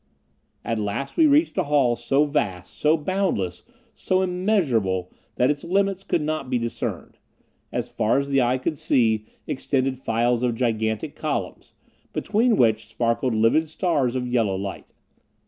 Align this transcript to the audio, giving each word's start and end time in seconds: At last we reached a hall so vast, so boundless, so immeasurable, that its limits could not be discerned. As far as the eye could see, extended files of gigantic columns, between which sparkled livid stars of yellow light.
At 0.65 0.79
last 0.79 1.15
we 1.15 1.27
reached 1.27 1.59
a 1.59 1.65
hall 1.65 1.95
so 1.95 2.25
vast, 2.25 2.73
so 2.73 2.97
boundless, 2.97 3.61
so 3.93 4.23
immeasurable, 4.23 5.11
that 5.35 5.51
its 5.51 5.63
limits 5.63 6.03
could 6.03 6.23
not 6.23 6.49
be 6.49 6.57
discerned. 6.57 7.19
As 7.71 7.87
far 7.87 8.17
as 8.17 8.29
the 8.29 8.41
eye 8.41 8.57
could 8.57 8.79
see, 8.79 9.25
extended 9.45 9.99
files 9.99 10.41
of 10.41 10.55
gigantic 10.55 11.15
columns, 11.15 11.73
between 12.13 12.57
which 12.57 12.87
sparkled 12.87 13.35
livid 13.35 13.69
stars 13.69 14.15
of 14.15 14.25
yellow 14.27 14.55
light. 14.55 14.91